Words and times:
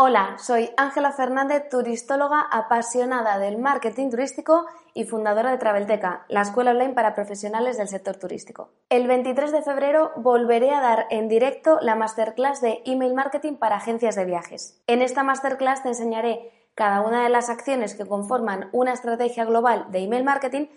Hola, 0.00 0.36
soy 0.38 0.70
Ángela 0.76 1.10
Fernández, 1.10 1.68
turistóloga 1.68 2.40
apasionada 2.52 3.40
del 3.40 3.58
marketing 3.58 4.10
turístico 4.10 4.64
y 4.94 5.06
fundadora 5.06 5.50
de 5.50 5.58
Travelteca, 5.58 6.24
la 6.28 6.42
escuela 6.42 6.70
online 6.70 6.94
para 6.94 7.16
profesionales 7.16 7.78
del 7.78 7.88
sector 7.88 8.14
turístico. 8.14 8.70
El 8.90 9.08
23 9.08 9.50
de 9.50 9.62
febrero 9.62 10.12
volveré 10.14 10.70
a 10.70 10.80
dar 10.80 11.06
en 11.10 11.26
directo 11.26 11.80
la 11.82 11.96
masterclass 11.96 12.60
de 12.60 12.80
email 12.84 13.12
marketing 13.12 13.54
para 13.54 13.78
agencias 13.78 14.14
de 14.14 14.24
viajes. 14.24 14.80
En 14.86 15.02
esta 15.02 15.24
masterclass 15.24 15.82
te 15.82 15.88
enseñaré 15.88 16.52
cada 16.76 17.00
una 17.00 17.24
de 17.24 17.30
las 17.30 17.50
acciones 17.50 17.96
que 17.96 18.06
conforman 18.06 18.68
una 18.70 18.92
estrategia 18.92 19.46
global 19.46 19.86
de 19.90 19.98
email 19.98 20.22
marketing, 20.22 20.68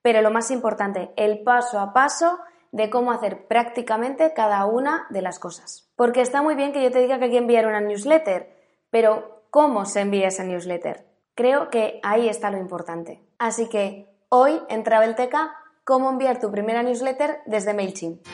pero 0.00 0.22
lo 0.22 0.30
más 0.30 0.50
importante, 0.50 1.12
el 1.16 1.42
paso 1.42 1.80
a 1.80 1.92
paso 1.92 2.38
de 2.72 2.88
cómo 2.88 3.12
hacer 3.12 3.46
prácticamente 3.46 4.32
cada 4.32 4.64
una 4.64 5.06
de 5.10 5.20
las 5.20 5.38
cosas. 5.38 5.92
Porque 5.96 6.22
está 6.22 6.40
muy 6.40 6.54
bien 6.54 6.72
que 6.72 6.82
yo 6.82 6.90
te 6.90 7.00
diga 7.00 7.18
que 7.18 7.26
hay 7.26 7.30
que 7.30 7.36
enviar 7.36 7.66
una 7.66 7.82
newsletter, 7.82 8.58
pero 8.90 9.42
¿cómo 9.50 9.84
se 9.86 10.00
envía 10.00 10.28
esa 10.28 10.44
newsletter? 10.44 11.06
Creo 11.34 11.70
que 11.70 12.00
ahí 12.02 12.28
está 12.28 12.50
lo 12.50 12.58
importante. 12.58 13.22
Así 13.38 13.68
que 13.68 14.06
hoy 14.28 14.60
en 14.68 14.84
Travelteca, 14.84 15.54
¿cómo 15.84 16.10
enviar 16.10 16.40
tu 16.40 16.50
primera 16.50 16.82
newsletter 16.82 17.40
desde 17.46 17.74
MailChimp? 17.74 18.26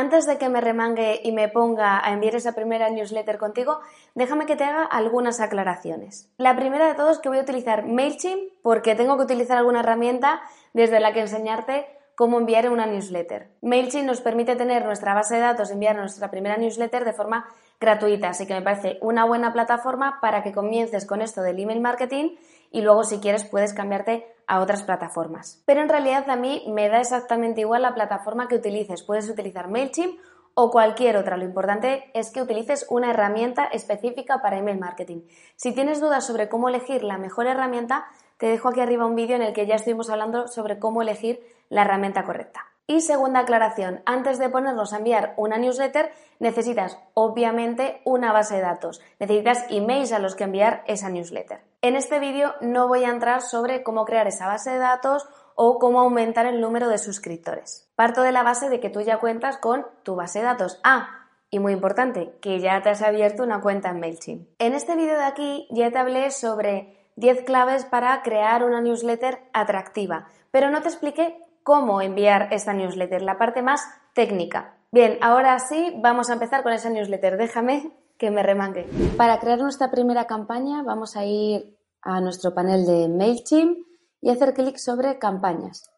Antes 0.00 0.24
de 0.24 0.38
que 0.38 0.48
me 0.48 0.62
remangue 0.62 1.20
y 1.22 1.30
me 1.30 1.50
ponga 1.50 2.02
a 2.02 2.14
enviar 2.14 2.34
esa 2.34 2.54
primera 2.54 2.88
newsletter 2.88 3.36
contigo, 3.36 3.80
déjame 4.14 4.46
que 4.46 4.56
te 4.56 4.64
haga 4.64 4.82
algunas 4.82 5.40
aclaraciones. 5.40 6.32
La 6.38 6.56
primera 6.56 6.88
de 6.88 6.94
todo 6.94 7.10
es 7.10 7.18
que 7.18 7.28
voy 7.28 7.36
a 7.36 7.42
utilizar 7.42 7.84
MailChimp 7.84 8.50
porque 8.62 8.94
tengo 8.94 9.18
que 9.18 9.24
utilizar 9.24 9.58
alguna 9.58 9.80
herramienta 9.80 10.40
desde 10.72 11.00
la 11.00 11.12
que 11.12 11.20
enseñarte 11.20 11.84
cómo 12.14 12.38
enviar 12.38 12.70
una 12.70 12.86
newsletter. 12.86 13.50
MailChimp 13.60 14.06
nos 14.06 14.22
permite 14.22 14.56
tener 14.56 14.86
nuestra 14.86 15.12
base 15.12 15.34
de 15.34 15.42
datos, 15.42 15.70
enviar 15.70 15.96
nuestra 15.96 16.30
primera 16.30 16.56
newsletter 16.56 17.04
de 17.04 17.12
forma 17.12 17.44
gratuita, 17.78 18.30
así 18.30 18.46
que 18.46 18.54
me 18.54 18.62
parece 18.62 18.96
una 19.02 19.26
buena 19.26 19.52
plataforma 19.52 20.18
para 20.22 20.42
que 20.42 20.52
comiences 20.52 21.04
con 21.04 21.20
esto 21.20 21.42
del 21.42 21.58
email 21.58 21.82
marketing 21.82 22.36
y 22.70 22.82
luego 22.82 23.04
si 23.04 23.18
quieres 23.18 23.44
puedes 23.44 23.74
cambiarte 23.74 24.26
a 24.46 24.60
otras 24.60 24.82
plataformas. 24.82 25.62
Pero 25.66 25.80
en 25.80 25.88
realidad 25.88 26.28
a 26.28 26.36
mí 26.36 26.64
me 26.68 26.88
da 26.88 27.00
exactamente 27.00 27.60
igual 27.60 27.82
la 27.82 27.94
plataforma 27.94 28.48
que 28.48 28.56
utilices. 28.56 29.02
Puedes 29.02 29.28
utilizar 29.28 29.68
MailChimp 29.68 30.18
o 30.54 30.70
cualquier 30.70 31.16
otra. 31.16 31.36
Lo 31.36 31.44
importante 31.44 32.10
es 32.14 32.30
que 32.32 32.42
utilices 32.42 32.86
una 32.90 33.10
herramienta 33.10 33.64
específica 33.66 34.42
para 34.42 34.58
email 34.58 34.78
marketing. 34.78 35.22
Si 35.56 35.72
tienes 35.72 36.00
dudas 36.00 36.26
sobre 36.26 36.48
cómo 36.48 36.68
elegir 36.68 37.04
la 37.04 37.18
mejor 37.18 37.46
herramienta, 37.46 38.06
te 38.38 38.46
dejo 38.46 38.68
aquí 38.68 38.80
arriba 38.80 39.06
un 39.06 39.14
vídeo 39.14 39.36
en 39.36 39.42
el 39.42 39.52
que 39.52 39.66
ya 39.66 39.76
estuvimos 39.76 40.10
hablando 40.10 40.48
sobre 40.48 40.78
cómo 40.78 41.02
elegir 41.02 41.40
la 41.68 41.82
herramienta 41.82 42.24
correcta. 42.24 42.69
Y 42.90 43.02
segunda 43.02 43.38
aclaración, 43.38 44.02
antes 44.04 44.40
de 44.40 44.48
ponernos 44.48 44.92
a 44.92 44.96
enviar 44.96 45.34
una 45.36 45.58
newsletter, 45.58 46.10
necesitas 46.40 46.98
obviamente 47.14 48.02
una 48.04 48.32
base 48.32 48.56
de 48.56 48.62
datos. 48.62 49.00
Necesitas 49.20 49.64
emails 49.70 50.10
a 50.10 50.18
los 50.18 50.34
que 50.34 50.42
enviar 50.42 50.82
esa 50.88 51.08
newsletter. 51.08 51.60
En 51.82 51.94
este 51.94 52.18
vídeo 52.18 52.52
no 52.60 52.88
voy 52.88 53.04
a 53.04 53.10
entrar 53.10 53.42
sobre 53.42 53.84
cómo 53.84 54.04
crear 54.04 54.26
esa 54.26 54.48
base 54.48 54.72
de 54.72 54.78
datos 54.78 55.28
o 55.54 55.78
cómo 55.78 56.00
aumentar 56.00 56.46
el 56.46 56.60
número 56.60 56.88
de 56.88 56.98
suscriptores. 56.98 57.88
Parto 57.94 58.22
de 58.22 58.32
la 58.32 58.42
base 58.42 58.68
de 58.68 58.80
que 58.80 58.90
tú 58.90 59.02
ya 59.02 59.20
cuentas 59.20 59.58
con 59.58 59.86
tu 60.02 60.16
base 60.16 60.40
de 60.40 60.46
datos. 60.46 60.80
Ah, 60.82 61.28
y 61.48 61.60
muy 61.60 61.72
importante, 61.72 62.40
que 62.42 62.58
ya 62.58 62.82
te 62.82 62.88
has 62.88 63.02
abierto 63.02 63.44
una 63.44 63.60
cuenta 63.60 63.90
en 63.90 64.00
MailChimp. 64.00 64.48
En 64.58 64.74
este 64.74 64.96
vídeo 64.96 65.16
de 65.16 65.26
aquí 65.26 65.68
ya 65.70 65.92
te 65.92 65.98
hablé 65.98 66.32
sobre 66.32 67.08
10 67.14 67.44
claves 67.44 67.84
para 67.84 68.20
crear 68.22 68.64
una 68.64 68.80
newsletter 68.80 69.44
atractiva, 69.52 70.26
pero 70.50 70.70
no 70.70 70.82
te 70.82 70.88
expliqué 70.88 71.46
cómo 71.62 72.00
enviar 72.00 72.48
esta 72.52 72.72
newsletter, 72.72 73.22
la 73.22 73.38
parte 73.38 73.62
más 73.62 73.82
técnica. 74.14 74.76
Bien, 74.92 75.18
ahora 75.22 75.58
sí, 75.58 75.94
vamos 76.02 76.30
a 76.30 76.32
empezar 76.32 76.62
con 76.62 76.72
esa 76.72 76.90
newsletter. 76.90 77.36
Déjame 77.36 77.92
que 78.18 78.30
me 78.30 78.42
remangue. 78.42 78.88
Para 79.16 79.38
crear 79.38 79.58
nuestra 79.58 79.90
primera 79.90 80.26
campaña 80.26 80.82
vamos 80.82 81.16
a 81.16 81.24
ir 81.24 81.78
a 82.02 82.20
nuestro 82.20 82.54
panel 82.54 82.84
de 82.86 83.08
MailChimp 83.08 83.78
y 84.20 84.30
hacer 84.30 84.52
clic 84.52 84.76
sobre 84.76 85.18
campañas. 85.18 85.90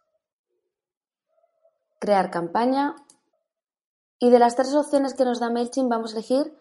Crear 1.99 2.31
campaña. 2.31 2.95
Y 4.19 4.31
de 4.31 4.39
las 4.39 4.55
tres 4.57 4.75
opciones 4.75 5.15
que 5.15 5.25
nos 5.25 5.41
da 5.41 5.51
MailChimp 5.51 5.91
vamos 5.91 6.13
a 6.13 6.19
elegir 6.19 6.57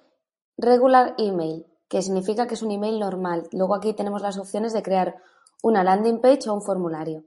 Regular 0.57 1.15
Email, 1.17 1.67
que 1.89 2.01
significa 2.01 2.47
que 2.47 2.55
es 2.55 2.61
un 2.61 2.71
email 2.71 2.99
normal. 2.99 3.47
Luego 3.51 3.75
aquí 3.75 3.93
tenemos 3.93 4.21
las 4.21 4.37
opciones 4.37 4.73
de 4.73 4.83
crear 4.83 5.17
una 5.61 5.83
landing 5.83 6.21
page 6.21 6.49
o 6.49 6.53
un 6.53 6.61
formulario. 6.61 7.23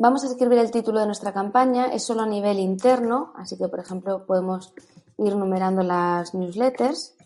Vamos 0.00 0.22
a 0.22 0.28
escribir 0.28 0.60
el 0.60 0.70
título 0.70 1.00
de 1.00 1.06
nuestra 1.06 1.32
campaña, 1.32 1.86
es 1.86 2.04
solo 2.04 2.22
a 2.22 2.26
nivel 2.26 2.60
interno, 2.60 3.32
así 3.34 3.58
que 3.58 3.66
por 3.66 3.80
ejemplo 3.80 4.26
podemos 4.26 4.72
ir 5.16 5.34
numerando 5.34 5.82
las 5.82 6.34
newsletters. 6.34 7.16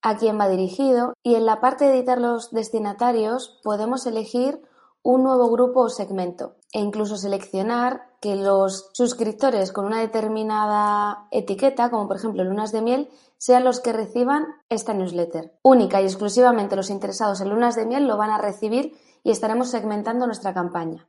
A 0.00 0.16
quién 0.16 0.38
va 0.38 0.48
dirigido 0.48 1.14
y 1.24 1.34
en 1.34 1.44
la 1.44 1.60
parte 1.60 1.86
de 1.86 1.98
editar 1.98 2.20
los 2.20 2.52
destinatarios 2.52 3.58
podemos 3.64 4.06
elegir 4.06 4.62
un 5.02 5.24
nuevo 5.24 5.50
grupo 5.50 5.80
o 5.80 5.88
segmento 5.88 6.54
e 6.72 6.78
incluso 6.78 7.16
seleccionar 7.16 8.06
que 8.20 8.36
los 8.36 8.90
suscriptores 8.92 9.72
con 9.72 9.86
una 9.86 9.98
determinada 9.98 11.26
etiqueta, 11.32 11.90
como 11.90 12.06
por 12.06 12.16
ejemplo 12.16 12.44
lunas 12.44 12.70
de 12.70 12.80
miel, 12.80 13.10
sean 13.38 13.64
los 13.64 13.80
que 13.80 13.92
reciban 13.92 14.46
esta 14.68 14.94
newsletter. 14.94 15.58
Única 15.62 16.00
y 16.00 16.04
exclusivamente 16.04 16.76
los 16.76 16.90
interesados 16.90 17.40
en 17.40 17.50
lunas 17.50 17.74
de 17.74 17.86
miel 17.86 18.06
lo 18.06 18.16
van 18.16 18.30
a 18.30 18.38
recibir 18.38 18.96
y 19.24 19.32
estaremos 19.32 19.70
segmentando 19.70 20.26
nuestra 20.26 20.54
campaña. 20.54 21.08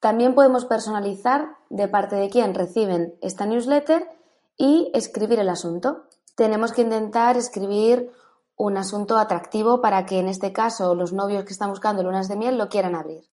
También 0.00 0.34
podemos 0.34 0.64
personalizar 0.64 1.56
de 1.68 1.88
parte 1.88 2.16
de 2.16 2.30
quién 2.30 2.54
reciben 2.54 3.18
esta 3.20 3.44
newsletter 3.44 4.08
y 4.56 4.90
escribir 4.94 5.40
el 5.40 5.48
asunto. 5.48 6.04
Tenemos 6.36 6.72
que 6.72 6.82
intentar 6.82 7.36
escribir 7.36 8.12
un 8.56 8.76
asunto 8.76 9.18
atractivo 9.18 9.80
para 9.80 10.06
que 10.06 10.20
en 10.20 10.28
este 10.28 10.52
caso 10.52 10.94
los 10.94 11.12
novios 11.12 11.44
que 11.44 11.52
están 11.52 11.70
buscando 11.70 12.02
lunas 12.02 12.28
de 12.28 12.36
miel 12.36 12.56
lo 12.56 12.68
quieran 12.68 12.94
abrir. 12.94 13.28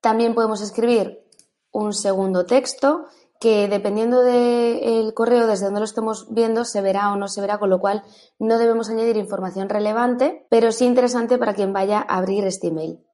También 0.00 0.34
podemos 0.34 0.60
escribir 0.60 1.26
un 1.72 1.94
segundo 1.94 2.44
texto 2.44 3.06
que 3.40 3.68
dependiendo 3.68 4.22
del 4.22 5.12
correo 5.14 5.46
desde 5.46 5.66
donde 5.66 5.80
lo 5.80 5.84
estemos 5.84 6.32
viendo 6.32 6.64
se 6.64 6.80
verá 6.80 7.12
o 7.12 7.16
no 7.16 7.28
se 7.28 7.40
verá, 7.40 7.58
con 7.58 7.70
lo 7.70 7.80
cual 7.80 8.02
no 8.38 8.58
debemos 8.58 8.88
añadir 8.88 9.16
información 9.16 9.68
relevante, 9.68 10.46
pero 10.50 10.72
sí 10.72 10.86
interesante 10.86 11.38
para 11.38 11.54
quien 11.54 11.72
vaya 11.72 11.98
a 11.98 12.16
abrir 12.16 12.44
este 12.46 12.68
email. 12.68 13.04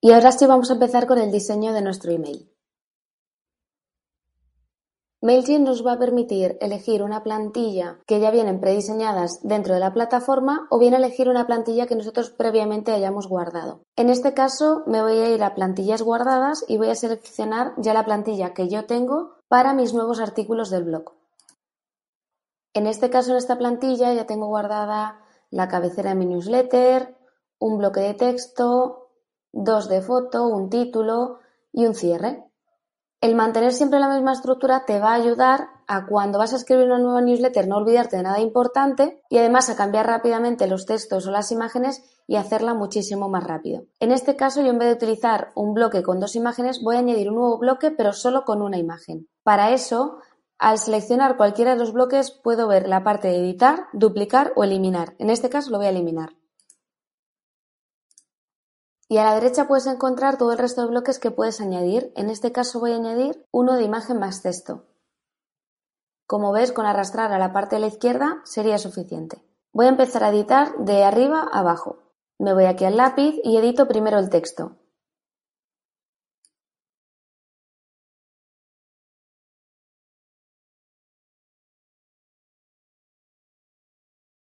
Y 0.00 0.12
ahora 0.12 0.32
sí 0.32 0.46
vamos 0.46 0.70
a 0.70 0.74
empezar 0.74 1.06
con 1.06 1.18
el 1.18 1.32
diseño 1.32 1.72
de 1.72 1.82
nuestro 1.82 2.12
email. 2.12 2.53
MailChimp 5.24 5.64
nos 5.64 5.86
va 5.86 5.92
a 5.92 5.98
permitir 5.98 6.58
elegir 6.60 7.02
una 7.02 7.22
plantilla 7.22 7.98
que 8.06 8.20
ya 8.20 8.30
vienen 8.30 8.60
prediseñadas 8.60 9.40
dentro 9.42 9.72
de 9.72 9.80
la 9.80 9.94
plataforma 9.94 10.66
o 10.68 10.78
bien 10.78 10.92
elegir 10.92 11.30
una 11.30 11.46
plantilla 11.46 11.86
que 11.86 11.96
nosotros 11.96 12.28
previamente 12.28 12.92
hayamos 12.92 13.26
guardado. 13.26 13.80
En 13.96 14.10
este 14.10 14.34
caso 14.34 14.82
me 14.86 15.00
voy 15.00 15.16
a 15.16 15.30
ir 15.30 15.42
a 15.42 15.54
plantillas 15.54 16.02
guardadas 16.02 16.62
y 16.68 16.76
voy 16.76 16.90
a 16.90 16.94
seleccionar 16.94 17.72
ya 17.78 17.94
la 17.94 18.04
plantilla 18.04 18.52
que 18.52 18.68
yo 18.68 18.84
tengo 18.84 19.36
para 19.48 19.72
mis 19.72 19.94
nuevos 19.94 20.20
artículos 20.20 20.68
del 20.68 20.84
blog. 20.84 21.14
En 22.74 22.86
este 22.86 23.08
caso 23.08 23.30
en 23.30 23.38
esta 23.38 23.56
plantilla 23.56 24.12
ya 24.12 24.26
tengo 24.26 24.48
guardada 24.48 25.22
la 25.48 25.68
cabecera 25.68 26.10
de 26.10 26.16
mi 26.16 26.26
newsletter, 26.26 27.16
un 27.58 27.78
bloque 27.78 28.00
de 28.00 28.12
texto, 28.12 29.08
dos 29.52 29.88
de 29.88 30.02
foto, 30.02 30.46
un 30.48 30.68
título 30.68 31.38
y 31.72 31.86
un 31.86 31.94
cierre. 31.94 32.44
El 33.24 33.36
mantener 33.36 33.72
siempre 33.72 34.00
la 34.00 34.10
misma 34.10 34.34
estructura 34.34 34.84
te 34.84 35.00
va 35.00 35.12
a 35.12 35.14
ayudar 35.14 35.70
a 35.86 36.04
cuando 36.04 36.38
vas 36.38 36.52
a 36.52 36.56
escribir 36.56 36.84
una 36.84 36.98
nueva 36.98 37.22
newsletter 37.22 37.66
no 37.66 37.78
olvidarte 37.78 38.18
de 38.18 38.22
nada 38.22 38.38
importante 38.38 39.22
y 39.30 39.38
además 39.38 39.70
a 39.70 39.76
cambiar 39.76 40.06
rápidamente 40.06 40.66
los 40.66 40.84
textos 40.84 41.26
o 41.26 41.30
las 41.30 41.50
imágenes 41.50 42.04
y 42.26 42.36
hacerla 42.36 42.74
muchísimo 42.74 43.30
más 43.30 43.42
rápido. 43.42 43.84
En 43.98 44.12
este 44.12 44.36
caso 44.36 44.60
yo 44.60 44.68
en 44.68 44.78
vez 44.78 44.88
de 44.88 44.94
utilizar 44.96 45.52
un 45.54 45.72
bloque 45.72 46.02
con 46.02 46.20
dos 46.20 46.36
imágenes 46.36 46.82
voy 46.82 46.96
a 46.96 46.98
añadir 46.98 47.30
un 47.30 47.36
nuevo 47.36 47.58
bloque 47.58 47.90
pero 47.90 48.12
solo 48.12 48.44
con 48.44 48.60
una 48.60 48.76
imagen. 48.76 49.26
Para 49.42 49.70
eso 49.70 50.18
Al 50.58 50.78
seleccionar 50.78 51.38
cualquiera 51.38 51.72
de 51.72 51.78
los 51.78 51.94
bloques 51.94 52.30
puedo 52.30 52.68
ver 52.68 52.88
la 52.88 53.02
parte 53.04 53.28
de 53.28 53.38
editar, 53.38 53.86
duplicar 53.94 54.52
o 54.54 54.64
eliminar. 54.64 55.14
En 55.18 55.30
este 55.30 55.48
caso 55.48 55.70
lo 55.70 55.78
voy 55.78 55.86
a 55.86 55.90
eliminar. 55.90 56.34
Y 59.08 59.18
a 59.18 59.24
la 59.24 59.34
derecha 59.34 59.68
puedes 59.68 59.86
encontrar 59.86 60.38
todo 60.38 60.52
el 60.52 60.58
resto 60.58 60.80
de 60.80 60.88
bloques 60.88 61.18
que 61.18 61.30
puedes 61.30 61.60
añadir. 61.60 62.12
En 62.16 62.30
este 62.30 62.52
caso 62.52 62.80
voy 62.80 62.92
a 62.92 62.96
añadir 62.96 63.46
uno 63.50 63.74
de 63.74 63.84
imagen 63.84 64.18
más 64.18 64.42
texto. 64.42 64.86
Como 66.26 66.52
ves, 66.52 66.72
con 66.72 66.86
arrastrar 66.86 67.32
a 67.32 67.38
la 67.38 67.52
parte 67.52 67.76
de 67.76 67.80
la 67.80 67.88
izquierda 67.88 68.40
sería 68.44 68.78
suficiente. 68.78 69.44
Voy 69.72 69.86
a 69.86 69.90
empezar 69.90 70.24
a 70.24 70.30
editar 70.30 70.76
de 70.78 71.04
arriba 71.04 71.40
a 71.52 71.60
abajo. 71.60 71.98
Me 72.38 72.54
voy 72.54 72.64
aquí 72.64 72.84
al 72.84 72.96
lápiz 72.96 73.34
y 73.44 73.56
edito 73.58 73.86
primero 73.86 74.18
el 74.18 74.30
texto. 74.30 74.76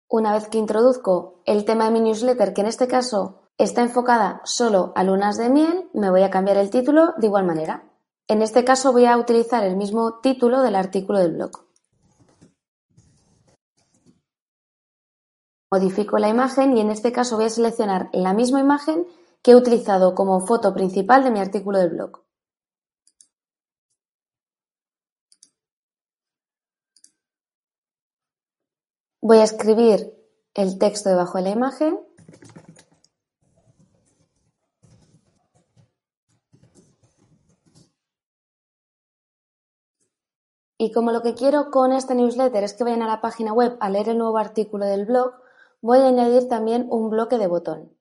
Una 0.08 0.34
vez 0.34 0.50
que 0.50 0.58
introduzco 0.58 1.42
el 1.46 1.64
tema 1.66 1.86
de 1.86 1.92
mi 1.92 2.02
newsletter, 2.02 2.54
que 2.54 2.62
en 2.62 2.68
este 2.68 2.88
caso 2.88 3.41
está 3.58 3.82
enfocada 3.82 4.42
solo 4.44 4.92
a 4.96 5.04
lunas 5.04 5.38
de 5.38 5.50
miel, 5.50 5.90
me 5.94 6.10
voy 6.10 6.24
a 6.24 6.30
cambiar 6.30 6.58
el 6.58 6.70
título 6.70 7.14
de 7.18 7.28
igual 7.28 7.46
manera. 7.46 7.84
En 8.28 8.42
este 8.42 8.64
caso 8.64 8.92
voy 8.92 9.06
a 9.06 9.18
utilizar 9.18 9.64
el 9.64 9.76
mismo 9.76 10.20
título 10.20 10.62
del 10.62 10.76
artículo 10.76 11.20
del 11.20 11.34
blog. 11.34 11.52
Modifico 15.72 16.18
la 16.18 16.30
imagen 16.30 16.76
y 16.76 16.82
en 16.82 16.90
este 16.90 17.12
caso 17.12 17.38
voy 17.38 17.46
a 17.46 17.50
seleccionar 17.50 18.10
la 18.14 18.34
misma 18.34 18.60
imagen 18.60 19.06
que 19.42 19.52
he 19.52 19.56
utilizado 19.56 20.16
como 20.16 20.46
foto 20.46 20.74
principal 20.74 21.24
de 21.24 21.32
mi 21.32 21.40
artículo 21.40 21.80
del 21.80 21.92
blog. 21.92 22.24
Voy 29.22 29.38
a 29.38 29.44
escribir 29.44 30.14
el 30.56 30.78
texto 30.80 31.10
debajo 31.10 31.38
de 31.38 31.44
la 31.44 31.50
imagen 31.52 32.00
Y 40.84 40.92
como 40.92 41.12
lo 41.12 41.22
que 41.22 41.36
quiero 41.36 41.70
con 41.70 41.92
este 41.92 42.16
newsletter 42.16 42.64
es 42.64 42.74
que 42.74 42.84
vayan 42.84 43.04
a 43.04 43.08
la 43.08 43.22
página 43.22 43.54
web 43.54 43.78
a 43.80 43.92
leer 43.92 44.10
el 44.10 44.18
nuevo 44.18 44.40
artículo 44.40 44.88
del 44.88 45.06
blog, 45.06 45.32
voy 45.80 46.00
a 46.00 46.08
añadir 46.08 46.48
también 46.48 46.88
un 46.90 47.12
bloque 47.12 47.38
de 47.38 47.46
botón. 47.46 47.96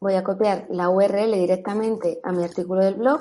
Voy 0.00 0.16
a 0.16 0.22
copiar 0.22 0.66
la 0.68 0.90
URL 0.90 1.32
directamente 1.32 2.20
a 2.22 2.32
mi 2.32 2.44
artículo 2.44 2.84
del 2.84 2.96
blog 2.96 3.20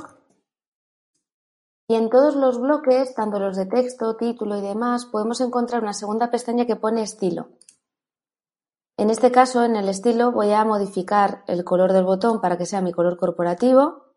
y 1.88 1.96
en 1.96 2.10
todos 2.10 2.36
los 2.36 2.60
bloques, 2.60 3.16
tanto 3.16 3.40
los 3.40 3.56
de 3.56 3.68
texto, 3.68 4.18
título 4.18 4.58
y 4.58 4.62
demás, 4.62 5.06
podemos 5.06 5.40
encontrar 5.40 5.82
una 5.82 5.94
segunda 5.94 6.30
pestaña 6.30 6.66
que 6.66 6.76
pone 6.76 7.04
estilo. 7.04 7.52
En 8.98 9.12
este 9.12 9.32
caso, 9.32 9.64
en 9.64 9.76
el 9.76 9.90
estilo, 9.90 10.32
voy 10.32 10.52
a 10.54 10.66
modificar 10.66 11.44
el 11.46 11.64
color 11.64 11.94
del 11.94 12.04
botón 12.04 12.42
para 12.42 12.58
que 12.58 12.66
sea 12.66 12.82
mi 12.82 12.92
color 12.92 13.18
corporativo. 13.18 14.08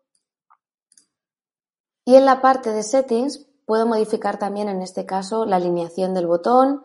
Y 2.03 2.15
en 2.15 2.25
la 2.25 2.41
parte 2.41 2.71
de 2.71 2.81
settings 2.81 3.47
puedo 3.67 3.85
modificar 3.85 4.39
también, 4.39 4.69
en 4.69 4.81
este 4.81 5.05
caso, 5.05 5.45
la 5.45 5.57
alineación 5.57 6.15
del 6.15 6.25
botón 6.25 6.83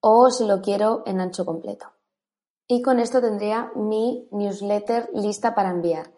o 0.00 0.30
si 0.30 0.46
lo 0.46 0.60
quiero 0.60 1.02
en 1.06 1.18
ancho 1.18 1.46
completo. 1.46 1.86
Y 2.68 2.82
con 2.82 3.00
esto 3.00 3.22
tendría 3.22 3.72
mi 3.74 4.28
newsletter 4.32 5.08
lista 5.14 5.54
para 5.54 5.70
enviar. 5.70 6.12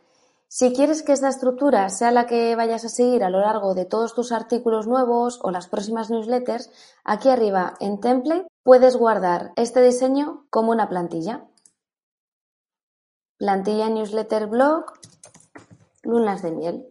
Si 0.48 0.74
quieres 0.74 1.04
que 1.04 1.12
esta 1.12 1.28
estructura 1.28 1.88
sea 1.88 2.10
la 2.10 2.26
que 2.26 2.54
vayas 2.56 2.84
a 2.84 2.88
seguir 2.88 3.22
a 3.22 3.30
lo 3.30 3.40
largo 3.40 3.74
de 3.74 3.86
todos 3.86 4.12
tus 4.12 4.32
artículos 4.32 4.88
nuevos 4.88 5.38
o 5.42 5.52
las 5.52 5.68
próximas 5.68 6.10
newsletters, 6.10 6.70
aquí 7.04 7.30
arriba 7.30 7.74
en 7.80 8.00
Template 8.00 8.51
puedes 8.62 8.96
guardar 8.96 9.52
este 9.56 9.82
diseño 9.82 10.46
como 10.50 10.70
una 10.72 10.88
plantilla. 10.88 11.48
Plantilla 13.36 13.88
Newsletter 13.88 14.46
Blog, 14.46 14.84
lunas 16.02 16.42
de 16.42 16.52
miel. 16.52 16.88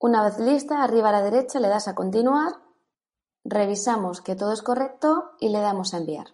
Una 0.00 0.24
vez 0.24 0.38
lista, 0.38 0.82
arriba 0.82 1.10
a 1.10 1.12
la 1.12 1.22
derecha 1.22 1.60
le 1.60 1.68
das 1.68 1.86
a 1.86 1.94
continuar, 1.94 2.54
revisamos 3.44 4.22
que 4.22 4.34
todo 4.34 4.52
es 4.52 4.62
correcto 4.62 5.32
y 5.38 5.50
le 5.50 5.60
damos 5.60 5.92
a 5.92 5.98
enviar. 5.98 6.28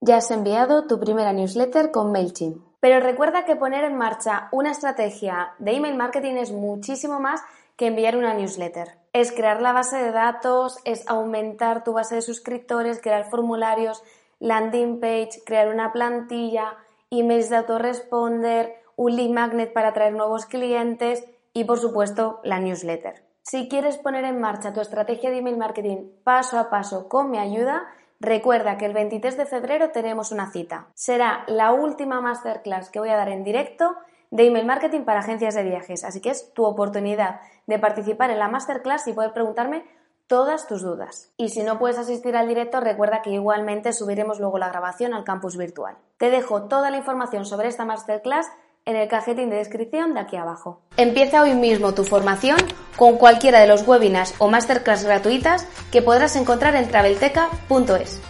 Ya 0.00 0.16
has 0.16 0.30
enviado 0.30 0.86
tu 0.86 0.98
primera 0.98 1.32
newsletter 1.32 1.90
con 1.90 2.12
MailChimp. 2.12 2.73
Pero 2.84 3.00
recuerda 3.00 3.46
que 3.46 3.56
poner 3.56 3.82
en 3.84 3.96
marcha 3.96 4.48
una 4.52 4.70
estrategia 4.70 5.54
de 5.58 5.72
email 5.72 5.96
marketing 5.96 6.34
es 6.34 6.52
muchísimo 6.52 7.18
más 7.18 7.40
que 7.76 7.86
enviar 7.86 8.14
una 8.14 8.34
newsletter. 8.34 8.98
Es 9.14 9.32
crear 9.32 9.62
la 9.62 9.72
base 9.72 9.96
de 9.96 10.12
datos, 10.12 10.76
es 10.84 11.08
aumentar 11.08 11.82
tu 11.82 11.94
base 11.94 12.16
de 12.16 12.20
suscriptores, 12.20 13.00
crear 13.00 13.24
formularios, 13.30 14.02
landing 14.38 15.00
page, 15.00 15.30
crear 15.46 15.68
una 15.68 15.94
plantilla, 15.94 16.76
emails 17.08 17.48
de 17.48 17.56
autoresponder, 17.56 18.74
un 18.96 19.16
lead 19.16 19.30
magnet 19.30 19.72
para 19.72 19.88
atraer 19.88 20.12
nuevos 20.12 20.44
clientes 20.44 21.24
y 21.54 21.64
por 21.64 21.78
supuesto 21.78 22.40
la 22.44 22.60
newsletter. 22.60 23.24
Si 23.40 23.66
quieres 23.70 23.96
poner 23.96 24.24
en 24.24 24.42
marcha 24.42 24.74
tu 24.74 24.82
estrategia 24.82 25.30
de 25.30 25.38
email 25.38 25.56
marketing 25.56 26.10
paso 26.22 26.58
a 26.58 26.68
paso 26.68 27.08
con 27.08 27.30
mi 27.30 27.38
ayuda, 27.38 27.86
Recuerda 28.20 28.78
que 28.78 28.86
el 28.86 28.92
23 28.92 29.36
de 29.36 29.46
febrero 29.46 29.90
tenemos 29.90 30.32
una 30.32 30.50
cita. 30.50 30.88
Será 30.94 31.44
la 31.46 31.72
última 31.72 32.20
masterclass 32.20 32.90
que 32.90 33.00
voy 33.00 33.10
a 33.10 33.16
dar 33.16 33.28
en 33.28 33.44
directo 33.44 33.96
de 34.30 34.46
email 34.46 34.66
marketing 34.66 35.02
para 35.02 35.20
agencias 35.20 35.54
de 35.54 35.62
viajes, 35.62 36.04
así 36.04 36.20
que 36.20 36.30
es 36.30 36.52
tu 36.54 36.64
oportunidad 36.64 37.40
de 37.66 37.78
participar 37.78 38.30
en 38.30 38.38
la 38.38 38.48
masterclass 38.48 39.06
y 39.06 39.12
poder 39.12 39.32
preguntarme 39.32 39.84
todas 40.26 40.66
tus 40.66 40.82
dudas. 40.82 41.32
Y 41.36 41.50
si 41.50 41.62
no 41.62 41.78
puedes 41.78 41.98
asistir 41.98 42.36
al 42.36 42.48
directo, 42.48 42.80
recuerda 42.80 43.22
que 43.22 43.30
igualmente 43.30 43.92
subiremos 43.92 44.40
luego 44.40 44.58
la 44.58 44.68
grabación 44.68 45.14
al 45.14 45.24
campus 45.24 45.56
virtual. 45.56 45.96
Te 46.18 46.30
dejo 46.30 46.64
toda 46.64 46.90
la 46.90 46.96
información 46.96 47.44
sobre 47.44 47.68
esta 47.68 47.84
masterclass 47.84 48.46
en 48.86 48.96
el 48.96 49.08
cajetín 49.08 49.50
de 49.50 49.56
descripción 49.56 50.14
de 50.14 50.20
aquí 50.20 50.36
abajo. 50.36 50.80
Empieza 50.96 51.42
hoy 51.42 51.54
mismo 51.54 51.94
tu 51.94 52.04
formación 52.04 52.58
con 52.96 53.16
cualquiera 53.16 53.60
de 53.60 53.66
los 53.66 53.86
webinars 53.86 54.34
o 54.38 54.48
masterclass 54.48 55.04
gratuitas 55.04 55.66
que 55.90 56.02
podrás 56.02 56.36
encontrar 56.36 56.74
en 56.76 56.88
travelteca.es. 56.88 58.22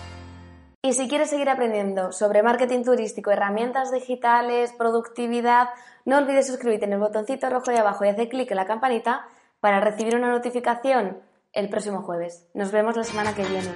Y 0.82 0.92
si 0.92 1.08
quieres 1.08 1.30
seguir 1.30 1.48
aprendiendo 1.48 2.12
sobre 2.12 2.42
marketing 2.42 2.84
turístico, 2.84 3.30
herramientas 3.30 3.90
digitales, 3.90 4.72
productividad, 4.76 5.70
no 6.04 6.18
olvides 6.18 6.46
suscribirte 6.46 6.84
en 6.84 6.92
el 6.92 6.98
botoncito 6.98 7.48
rojo 7.48 7.70
de 7.70 7.78
abajo 7.78 8.04
y 8.04 8.08
hacer 8.08 8.28
clic 8.28 8.50
en 8.50 8.58
la 8.58 8.66
campanita 8.66 9.26
para 9.60 9.80
recibir 9.80 10.14
una 10.14 10.28
notificación 10.28 11.22
el 11.54 11.70
próximo 11.70 12.02
jueves. 12.02 12.46
Nos 12.52 12.70
vemos 12.70 12.96
la 12.96 13.04
semana 13.04 13.34
que 13.34 13.44
viene. 13.44 13.70